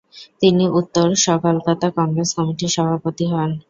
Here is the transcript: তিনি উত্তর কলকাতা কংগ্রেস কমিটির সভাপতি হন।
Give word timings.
তিনি 0.41 0.63
উত্তর 0.79 1.07
কলকাতা 1.43 1.87
কংগ্রেস 1.97 2.29
কমিটির 2.37 2.71
সভাপতি 2.75 3.25
হন। 3.31 3.49